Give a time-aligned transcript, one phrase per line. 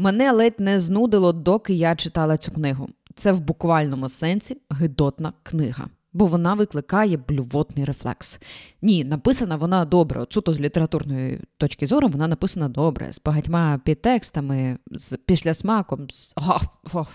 [0.00, 2.88] Мене ледь не знудило, доки я читала цю книгу.
[3.14, 8.40] Це в буквальному сенсі гидотна книга бо вона викликає блювотний рефлекс.
[8.82, 10.20] Ні, написана вона добре.
[10.20, 16.58] От з літературної точки зору вона написана добре, з багатьма підтекстами, з післясмаком, з о,
[16.92, 17.06] о,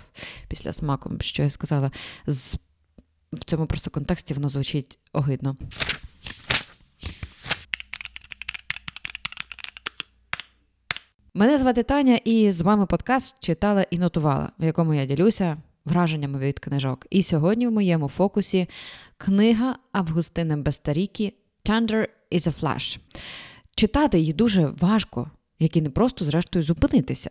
[0.48, 1.92] післясмаком, що я сказала,
[2.28, 2.56] з
[3.34, 5.58] в цьому просто контексті воно звучить огидно.
[11.38, 16.40] Мене звати Таня, і з вами подкаст читала і нотувала, в якому я ділюся враженнями
[16.40, 17.08] від книжок.
[17.10, 18.70] І сьогодні в моєму фокусі
[19.18, 21.34] книга Августини Бестарікі
[21.66, 23.00] Tender is a Flash.
[23.76, 27.30] Читати її дуже важко, як і не просто, зрештою, зупинитися.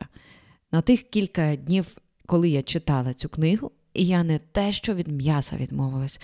[0.73, 1.87] На тих кілька днів,
[2.27, 6.21] коли я читала цю книгу, і я не те, що від м'яса відмовилась.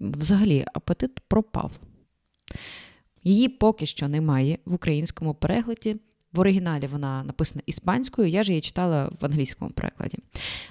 [0.00, 1.72] Взагалі, апетит пропав.
[3.24, 5.96] Її поки що немає в українському перекладі.
[6.34, 10.18] В оригіналі вона написана іспанською, я ж її читала в англійському перекладі.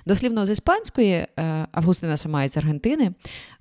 [0.05, 1.27] Дослівно з іспанської, е,
[1.71, 3.13] Августина сама із Аргентини,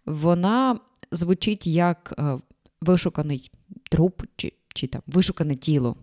[0.07, 0.81] вона
[1.13, 2.39] звучить як е,
[2.81, 3.51] вишуканий
[3.91, 5.97] труп чи чи там вишукане тіло.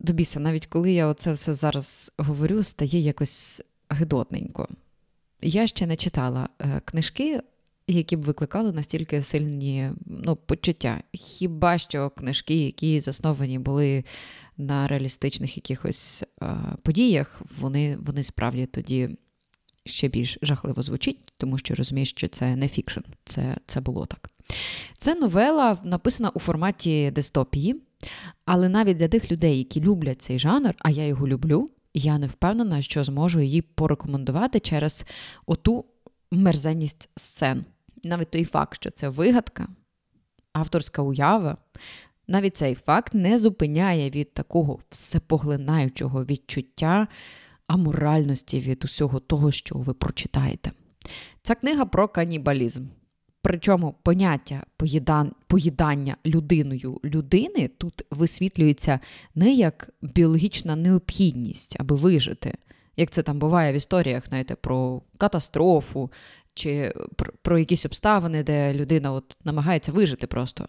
[0.00, 4.68] Добіса, навіть коли я оце все зараз говорю, стає якось гидотненько.
[5.40, 7.40] Я ще не читала е, книжки,
[7.86, 11.02] які б викликали настільки сильні ну, почуття.
[11.12, 14.04] Хіба що книжки, які засновані були
[14.56, 19.08] на реалістичних якихось а, подіях, вони, вони справді тоді.
[19.84, 24.30] Ще більш жахливо звучить, тому що розумієш, що це не фікшн, це це було так.
[24.98, 27.82] Це новела написана у форматі дистопії,
[28.44, 32.26] але навіть для тих людей, які люблять цей жанр, а я його люблю, я не
[32.26, 35.04] впевнена, що зможу її порекомендувати через
[35.46, 35.84] оту
[36.30, 37.64] мерзенність сцен.
[38.04, 39.68] Навіть той факт, що це вигадка,
[40.52, 41.56] авторська уява,
[42.28, 47.08] навіть цей факт не зупиняє від такого всепоглинаючого відчуття
[47.66, 50.72] аморальності від усього того, що ви прочитаєте.
[51.42, 52.86] Ця книга про канібалізм.
[53.42, 55.32] Причому поняття поїдан...
[55.46, 59.00] поїдання людиною людини тут висвітлюється
[59.34, 62.54] не як біологічна необхідність, аби вижити,
[62.96, 66.10] як це там буває в історіях, знаєте, про катастрофу
[66.54, 66.94] чи
[67.42, 70.68] про, якісь обставини, де людина от намагається вижити просто.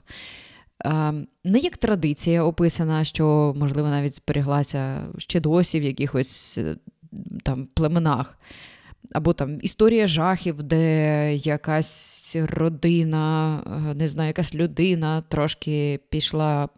[1.44, 6.76] Не як традиція описана, що, можливо, навіть зберіглася ще досі в якихось е,
[7.44, 8.40] там племенах.
[9.12, 13.60] Або там історія жахів, де якась родина,
[13.92, 16.70] е, не знаю, якась людина трошки пішла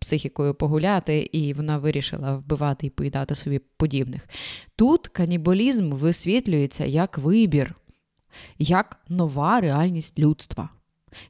[0.00, 4.28] психікою погуляти, і вона вирішила вбивати і поїдати собі подібних.
[4.76, 7.74] Тут канібалізм висвітлюється як вибір,
[8.58, 10.68] як нова реальність людства,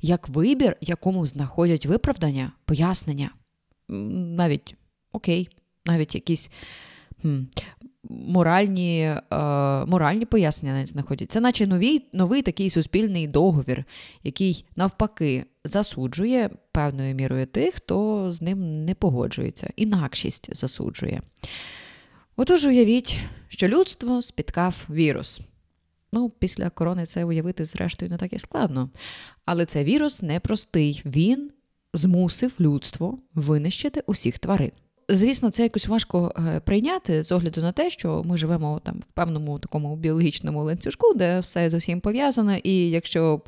[0.03, 3.31] як вибір, якому знаходять виправдання, пояснення,
[3.89, 4.77] навіть
[5.13, 5.49] окей,
[5.85, 6.51] навіть якісь
[7.23, 7.43] хм,
[8.11, 9.21] моральні е,
[9.87, 11.31] моральні пояснення навіть знаходять.
[11.31, 13.85] Це наче новий, новий такий суспільний договір,
[14.23, 21.23] який навпаки засуджує певною мірою тих, хто з ним не погоджується, інакшість засуджує.
[22.37, 25.41] Отож, уявіть, що людство спіткав вірус.
[26.15, 28.91] Ну, після корони це уявити, зрештою, не так і складно.
[29.45, 31.03] Але цей вірус непростий.
[31.05, 31.51] Він
[31.95, 34.71] змусив людство винищити усіх тварин.
[35.09, 39.13] Звісно, це якось важко е, прийняти з огляду на те, що ми живемо там в
[39.13, 43.41] певному такому біологічному ланцюжку, де все з усім пов'язане, і якщо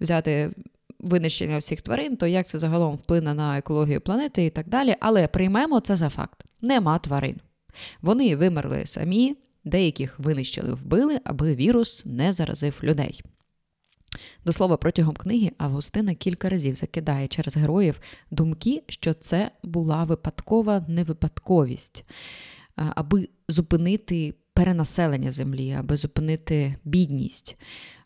[0.00, 0.50] взяти
[0.98, 4.96] винищення всіх тварин, то як це загалом вплине на екологію планети і так далі.
[5.00, 7.36] Але приймемо це за факт: нема тварин.
[8.02, 13.22] Вони вимерли самі, деяких винищили, вбили, аби вірус не заразив людей.
[14.44, 18.00] До слова, протягом книги Августина кілька разів закидає через героїв
[18.30, 22.04] думки, що це була випадкова невипадковість,
[22.76, 27.56] аби зупинити перенаселення землі, аби зупинити бідність.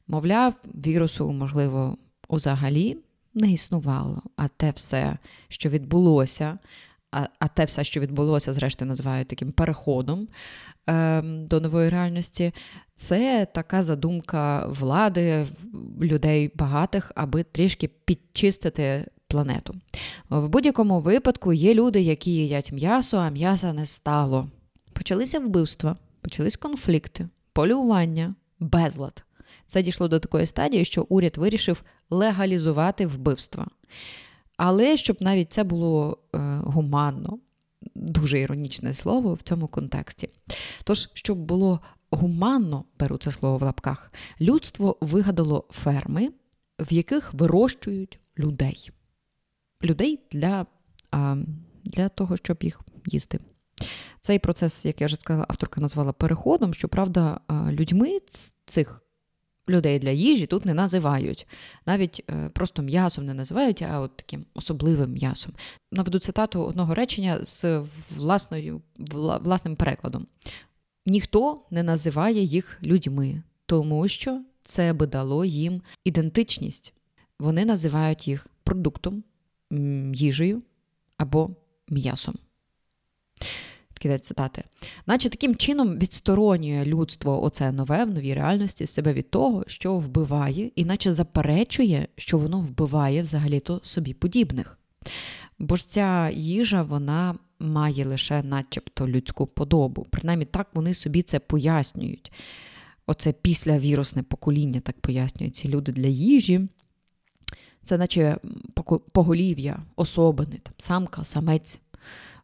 [0.07, 1.97] Мовляв, вірусу, можливо,
[2.31, 2.99] взагалі
[3.35, 5.19] не існувало, а те все,
[5.49, 6.59] що відбулося,
[7.17, 10.29] а а те все, що відбулося, зрештою, називають таким переходом
[10.89, 12.53] е, до нової реальності,
[12.97, 15.47] це така задумка влади,
[16.01, 19.75] людей багатих, аби трішки підчистити планету.
[20.29, 24.51] В будь-якому випадку є люди, які їдять м'ясо, а м'яса не стало.
[24.93, 29.25] Почалися вбивства, почались конфлікти, полювання, безлад.
[29.67, 33.67] Це дійшло до такої стадії, що уряд вирішив легалізувати вбивства.
[34.57, 37.39] Але щоб навіть це було е, гуманно,
[37.95, 40.29] дуже іронічне слово в цьому контексті.
[40.85, 41.81] Тож, щоб було
[42.11, 46.33] гуманно, беру це слово в лапках, людство вигадало ферми,
[46.79, 48.91] в яких вирощують людей.
[49.83, 50.67] Людей для,
[51.85, 53.39] для того, щоб їх їсти.
[54.21, 56.75] Цей процес, як я вже сказала, авторка назвала переходом.
[56.75, 58.21] Щоправда, людьми
[58.67, 59.03] цих
[59.69, 61.47] людей для їжі тут не називають.
[61.87, 65.53] Навіть е, просто м'ясом не називають, а от таким особливим м'ясом.
[65.93, 68.83] Наведу цитату одного речення з власною,
[69.41, 70.27] власним перекладом.
[71.07, 76.95] Ніхто не називає їх людьми, тому що це би дало їм ідентичність.
[77.39, 79.25] Вони називають їх продуктом,
[80.15, 80.63] їжею
[81.17, 81.51] або
[81.89, 82.35] м'ясом.
[84.07, 84.65] Кінець цитати.
[85.07, 90.71] Наче таким чином відсторонює людство оце нове в новій реальності себе від того, що вбиває,
[90.77, 94.79] і наче заперечує, що воно вбиває взагалі-то собі подібних.
[95.59, 100.07] Бо ж ця їжа, вона має лише начебто людську подобу.
[100.11, 102.33] Принаймні так вони собі це пояснюють.
[103.07, 106.69] Оце післявірусне покоління так пояснюють ці люди для їжі.
[107.85, 108.37] Це наче
[109.13, 111.81] поголів'я, особини, там, самка, самець.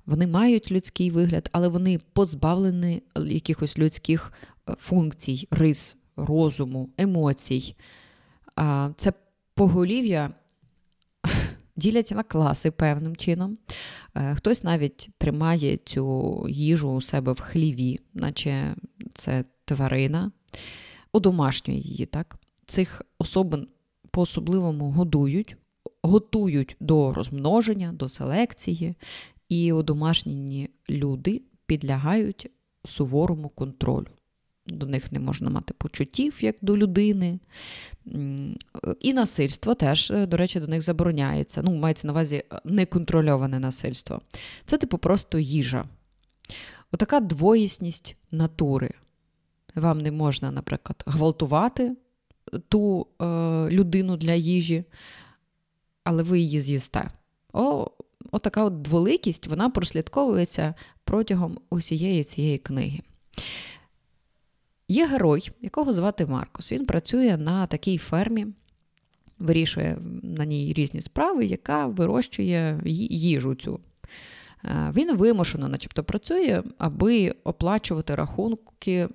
[0.07, 4.33] Вони мають людський вигляд, але вони позбавлені якихось людських
[4.69, 7.77] е, функцій, рис, розуму, емоцій.
[8.97, 9.13] Це
[9.55, 10.31] поголів'я
[11.77, 13.59] діляться на класи певним чином.
[14.15, 18.75] Е, хтось навіть тримає цю їжу у себе в хліві, наче
[19.15, 20.31] це тварина,
[21.13, 22.07] удомашнює її.
[22.07, 22.37] так?
[22.67, 23.69] Цих особин
[24.11, 25.57] по-особливому годують,
[26.03, 28.95] готують до розмноження, до селекції,
[29.53, 32.51] і одомашнені люди підлягають
[32.85, 34.07] суворому контролю.
[34.67, 37.39] До них не можна мати почуттів, як до людини.
[39.01, 41.63] І насильство теж, е, до речі, до них забороняється.
[41.63, 44.21] Ну, мається на увазі е, неконтрольоване насильство.
[44.67, 45.85] Це, типу, просто їжа.
[46.93, 48.91] Отака двоїсність натури.
[49.75, 51.97] Вам не можна, наприклад, гвалтувати
[52.69, 53.25] ту е,
[53.71, 54.85] людину для їжі,
[56.05, 57.11] але ви її з'їсте.
[57.53, 57.91] О,
[58.32, 60.75] Отака от дволикість вона прослідковується
[61.05, 63.00] протягом усієї цієї книги.
[64.88, 66.73] Є герой, якого звати Маркос.
[66.73, 68.46] Він працює на такій фермі,
[69.38, 73.81] вирішує на ній різні справи, яка вирощує їжу цю.
[74.64, 79.08] Е, він вимушено, начебто, працює, аби оплачувати рахунки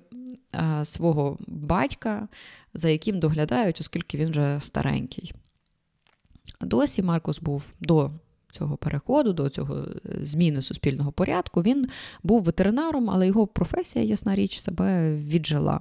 [0.54, 2.28] е, свого батька,
[2.74, 5.32] за яким доглядають, оскільки він вже старенький.
[6.60, 8.10] Досі Маркус був до
[8.52, 11.88] цього переходу, до цього е, зміни суспільного порядку, він
[12.22, 15.80] був ветеринаром, але його професія, ясна річ, себе віджила.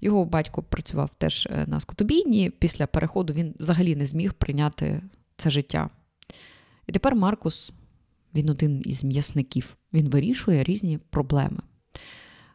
[0.00, 2.50] Його батько працював теж е, на скотобійні.
[2.50, 5.02] Після переходу він взагалі не зміг прийняти
[5.36, 5.90] це життя.
[6.86, 7.70] І тепер Маркус,
[8.34, 11.58] він один із м'ясників, він вирішує різні проблеми.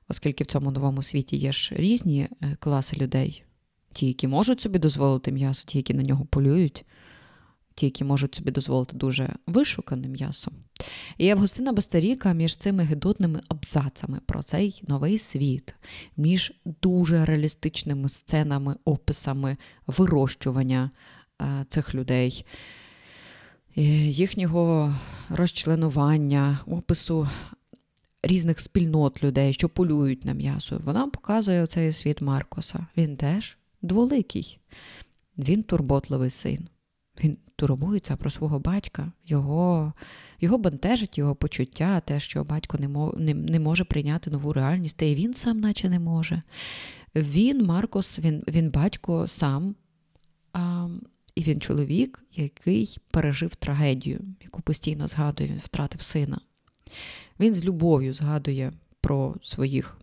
[0.07, 3.43] Оскільки в цьому новому світі є ж різні е, класи людей,
[3.93, 6.85] ті, які можуть собі дозволити м'ясо, ті, які на нього полюють
[7.79, 10.51] ті, які можуть собі дозволити дуже вишукане м'ясо.
[11.17, 15.75] І Августина Бастеріка між цими гидотними абзацами про цей новий світ,
[16.17, 20.91] між дуже реалістичними сценами, описами вирощування
[21.41, 22.45] е, цих людей.
[24.05, 24.95] Їхнього
[25.29, 27.29] розчленування, опису
[28.23, 32.85] різних спільнот людей, що полюють на м'ясо, вона показує цей світ Маркоса.
[32.97, 34.59] Він теж дволикий,
[35.37, 36.67] він турботливий син.
[37.23, 39.93] Він турбується про свого батька, його
[40.41, 44.97] його бентежить його почуття, те, що батько не, мо, не, не може прийняти нову реальність,
[44.97, 46.41] та й він сам, наче не може.
[47.15, 49.75] Він, Маркос, він він батько сам,
[50.53, 50.87] а,
[51.35, 56.39] і він чоловік, який пережив трагедію, яку постійно згадує, він втратив сина.
[57.39, 59.97] Він з любов'ю згадує про своїх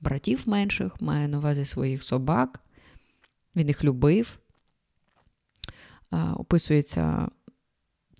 [0.00, 2.60] братів менших, має на увазі своїх собак.
[3.56, 4.38] Він їх любив
[6.36, 7.28] описується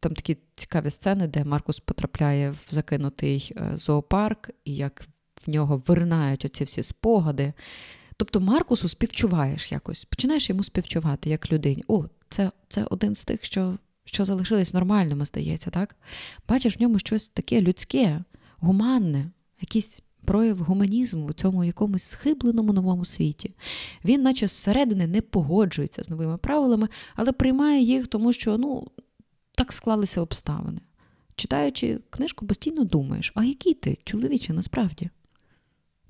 [0.01, 5.03] там такі цікаві сцени, де Маркус потрапляє в закинутий е, зоопарк, і як
[5.47, 7.53] в нього виринають оці всі спогади.
[8.17, 11.85] Тобто Маркусу співчуваєш якось, починаєш йому співчувати як людині.
[11.89, 15.97] О, це це один з тих, що що залишились нормальними, здається, так?
[16.49, 18.25] Бачиш в ньому щось таке людське,
[18.59, 23.55] гуманне, якісь прояв гуманізму в цьому якомусь схибленому новому світі.
[24.05, 28.87] Він, наче зсередини, не погоджується з новими правилами, але приймає їх, тому що ну,
[29.55, 30.81] так склалися обставини.
[31.37, 35.11] Читаючи книжку, постійно думаєш, а який ти, чоловіче, насправді?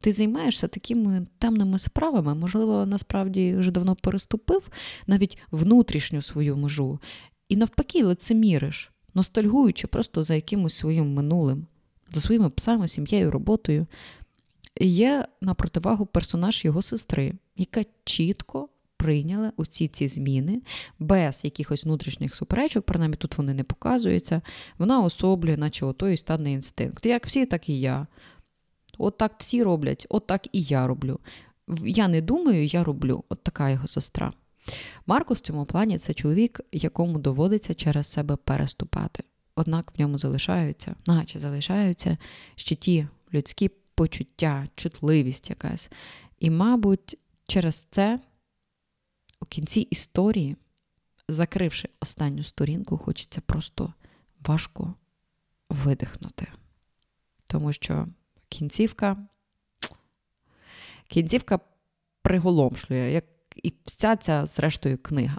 [0.01, 4.69] Ти займаєшся такими темними справами, можливо, насправді вже давно переступив
[5.07, 7.01] навіть внутрішню свою межу,
[7.49, 11.67] і навпаки, лицеміриш, ностальгуючи просто за якимось своїм минулим
[12.15, 13.87] за своїми псами, сім'єю, роботою.
[14.81, 20.63] Є на противагу персонаж його сестри, яка чітко прийняла усі ці зміни
[20.99, 24.43] без якихось внутрішніх суперечок, принаймні тут вони не показуються.
[24.79, 27.07] Вона особлює, наче отой стадний інстинкт.
[27.07, 28.07] Як всі, так і я.
[28.99, 31.21] От так всі роблять, от так і я роблю.
[31.85, 33.25] Я не думаю, я роблю.
[33.29, 34.33] От така його сестра.
[35.07, 39.25] Маркус в цьому плані це чоловік, якому доводиться через себе переступати.
[39.57, 42.19] Однак в ньому залишаються, наче залишаються
[42.57, 45.91] ще ті людські почуття, чутливість якась.
[46.39, 48.21] І, мабуть, через це
[49.41, 50.57] у кінці історії,
[51.29, 53.93] закривши останню сторінку, хочеться просто
[54.41, 54.95] важко
[55.69, 56.47] видихнути.
[57.47, 58.09] Тому що
[58.49, 59.17] кінцівка
[61.09, 61.61] кінцівка
[62.23, 63.25] приголомшлює, як
[63.57, 65.39] і вся ця, зрештою, книга.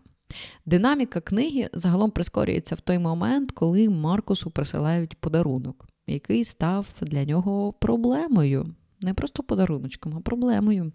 [0.66, 7.74] Динаміка книги загалом прискорюється в той момент, коли Маркусу присилають подарунок, який став для нього
[7.74, 8.76] проблемою.
[9.02, 10.92] Не просто подаруночком, а проблемою.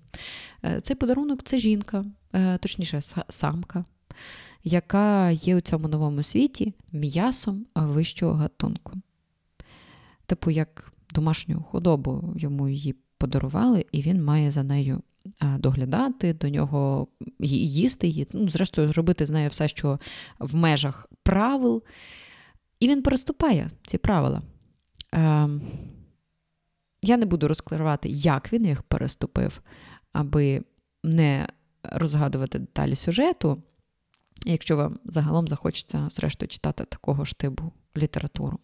[0.64, 3.84] Е, цей подарунок це жінка, е, точніше, самка,
[4.64, 8.92] яка є у цьому новому світі м'ясом вищого гатунку.
[10.26, 15.02] Типу, як домашню худобу йому її подарували, і він має за нею
[15.42, 17.06] доглядати, до нього
[17.40, 19.98] їсти її, ну, зрештою, робити з нею все, що
[20.38, 21.82] в межах правил.
[22.80, 24.42] І він переступає ці правила.
[25.12, 25.62] Ем,
[27.02, 29.60] я не буду розкривати, як він їх переступив,
[30.12, 30.62] аби
[31.04, 31.48] не
[31.82, 33.62] розгадувати деталі сюжету,
[34.46, 38.58] якщо вам загалом захочеться, зрештою, читати такого ж типу літературу.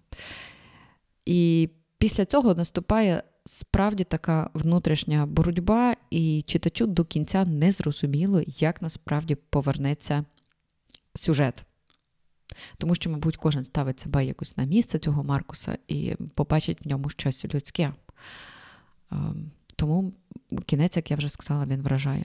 [1.24, 8.82] І після цього наступає справді така внутрішня боротьба, і читачу до кінця не зрозуміло, як
[8.82, 10.24] насправді повернеться
[11.14, 11.64] сюжет.
[12.78, 17.10] Тому що, мабуть, кожен ставить себе якось на місце цього Маркуса і побачить в ньому
[17.10, 17.92] щось людське.
[19.12, 20.12] Ем, тому
[20.66, 22.24] кінець, як я вже сказала, він вражає.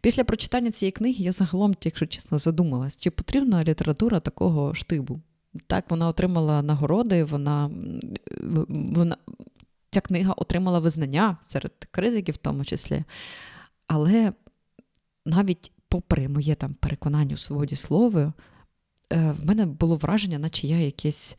[0.00, 5.20] Після прочитання цієї книги я загалом, якщо чесно, задумалась, чи потрібна література такого штибу.
[5.66, 7.70] Так, вона отримала нагороди, вона,
[8.68, 9.16] вона,
[9.90, 13.04] ця книга отримала визнання серед критиків, в тому числі.
[13.86, 14.32] Але
[15.26, 18.32] навіть попри моє там переконання у свободі слова,
[19.12, 21.36] е, в мене було враження, наче я якесь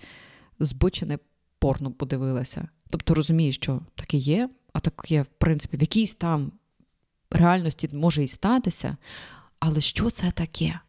[0.59, 1.19] збочене
[1.59, 2.67] порно подивилася.
[2.89, 6.51] Тобто розумію, що таке є, а таке, в принципі, в якійсь там
[7.29, 8.97] реальності може і статися.
[9.59, 10.79] Але що це таке?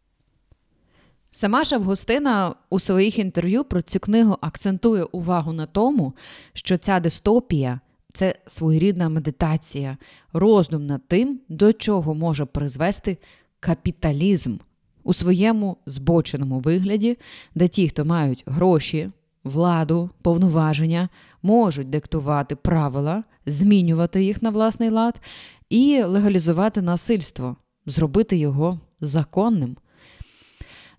[1.35, 6.13] Сама ж Августина у своїх інтерв'ю про цю книгу акцентує увагу на тому,
[6.53, 7.79] що ця дистопія
[8.13, 9.97] це своєрідна медитація,
[10.33, 13.17] роздум над тим, до чого може призвести
[13.59, 14.57] капіталізм
[15.03, 17.17] у своєму збоченому вигляді,
[17.55, 19.09] де ті, хто мають гроші,
[19.43, 21.09] владу, повноваження,
[21.43, 25.21] можуть диктувати правила, змінювати їх на власний лад
[25.69, 29.77] і легалізувати насильство, зробити його законним.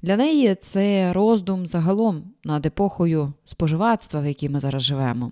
[0.04, 5.30] Для неї це роздум загалом над епохою споживацтва, в якій ми зараз живемо.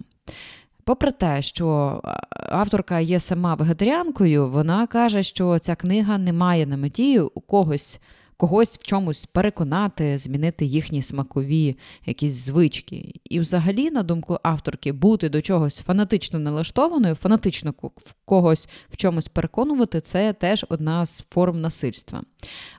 [0.84, 2.00] Попри те, що
[2.30, 8.00] авторка є сама вегетаріанкою, вона каже, що ця книга не має на меті у когось
[8.36, 13.14] когось в чомусь переконати, змінити їхні смакові якісь звички.
[13.24, 19.28] І, взагалі, на думку авторки, бути до чогось фанатично налаштованою, фанатично в когось в чомусь
[19.28, 22.22] переконувати, це теж одна з форм насильства.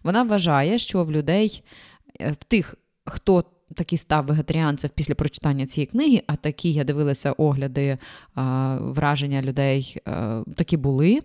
[0.04, 1.64] Вона вважає, що в людей,
[2.20, 3.44] е, в тих, хто
[3.76, 7.98] таки став вегетаріанцем після прочитання цієї книги, а такі я дивилася огляди,
[8.80, 9.98] враження людей
[10.56, 11.22] такі були.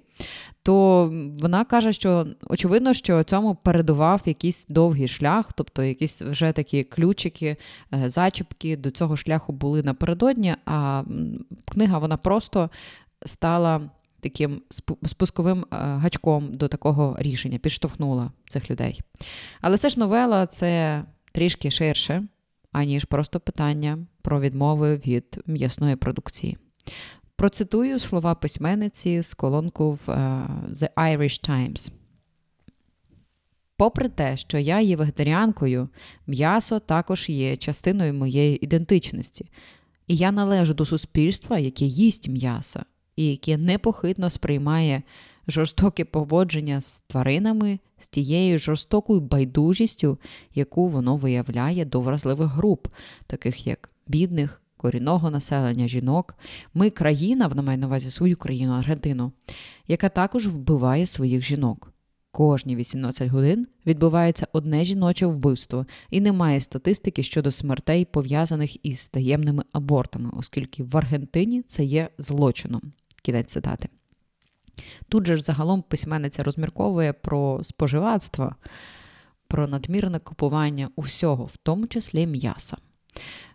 [0.62, 1.04] То
[1.40, 7.56] вона каже, що очевидно, що цьому передував якийсь довгий шлях, тобто якісь вже такі ключики,
[7.94, 11.02] е, зачіпки до цього шляху були напередодні, а
[11.72, 12.70] книга вона просто
[13.26, 13.80] стала
[14.20, 14.62] таким
[15.06, 19.00] спусковим е, гачком до такого рішення, підштовхнула цих людей.
[19.60, 21.02] Але це ж новела, це
[21.32, 22.22] трішки ширше
[22.72, 26.58] аніж просто питання про відмови від м'ясної продукції.
[27.36, 31.92] Процитую слова письменниці з колонку в uh, The Irish Times.
[33.76, 35.88] Попри те, що я є вегетаріанкою,
[36.26, 39.50] м'ясо також є частиною моєї ідентичності,
[40.06, 42.80] і я належу до суспільства, яке їсть м'ясо,
[43.16, 45.02] і яке непохитно сприймає
[45.48, 50.18] жорстоке поводження з тваринами з тією жорстокою байдужістю,
[50.54, 52.86] яку воно виявляє до вразливих груп,
[53.26, 56.34] таких як бідних, корінного населення жінок.
[56.74, 59.32] Ми країна, вона має на увазі свою країну, Аргентину,
[59.88, 61.92] яка також вбиває своїх жінок.
[62.30, 69.62] Кожні 18 годин відбувається одне жіноче вбивство, і немає статистики щодо смертей, пов'язаних із таємними
[69.72, 72.82] абортами, оскільки в Аргентині це є злочином.
[73.22, 73.88] Кінець цитати.
[75.08, 78.54] Тут же ж загалом письменниця розмірковує про споживацтво,
[79.48, 82.76] про надмірне купування усього, в тому числі м'яса.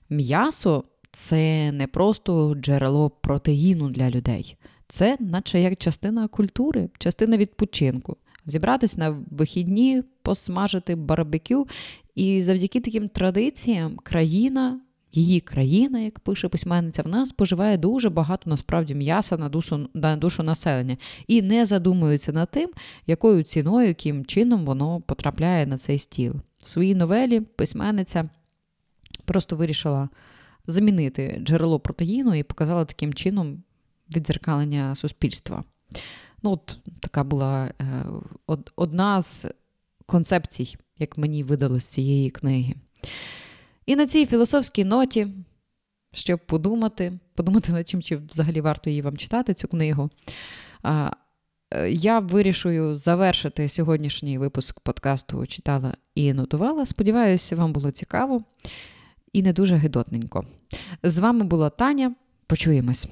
[0.10, 8.18] М'ясо це не просто джерело протеїну для людей, це наче як частина культури, частина відпочинку.
[8.46, 11.68] Зібратись на вихідні, посмажити барбекю.
[12.16, 14.80] І завдяки таким традиціям країна,
[15.14, 20.18] її країна, як пише письменниця, в нас споживає дуже багато насправді м'яса на душу, на
[20.18, 22.70] душу населення і не задумується над тим,
[23.08, 26.34] якою ціною, яким чином воно потрапляє на цей стіл.
[26.64, 28.30] В своїй новелі письменниця
[29.26, 30.10] просто вирішила
[30.68, 33.64] замінити джерело протеїну і показала таким чином
[34.16, 35.64] відзеркалення суспільства.
[36.44, 38.06] Ну, от Така була е,
[38.76, 39.46] одна з
[40.06, 42.74] концепцій, як мені видалось з цієї книги.
[43.86, 45.28] І на цій філософській ноті,
[46.14, 50.10] щоб подумати, подумати над чим, чи взагалі варто її вам читати, цю книгу.
[50.86, 51.12] Е,
[51.90, 56.86] я вирішую завершити сьогоднішній випуск подкасту Читала і нотувала.
[56.86, 58.44] Сподіваюся, вам було цікаво
[59.34, 60.46] і не дуже гидотненько.
[61.04, 62.16] З вами була Таня.
[62.48, 63.08] Почуємось.